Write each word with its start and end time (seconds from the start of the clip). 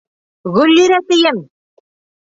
Гөллирә, 0.55 0.99
тием! 1.13 1.47